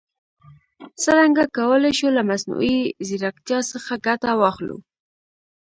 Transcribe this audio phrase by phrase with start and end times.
[1.03, 4.77] څرنګه کولای شو له مصنوعي ځیرکتیا څخه ګټه واخلو؟